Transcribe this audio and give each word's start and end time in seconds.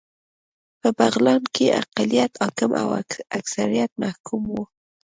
په 0.81 0.89
بغلان 0.97 1.43
کې 1.55 1.65
اقلیت 1.81 2.31
حاکم 2.41 2.71
او 2.81 2.87
اکثریت 3.39 3.91
محکوم 4.03 4.43
و 4.49 4.55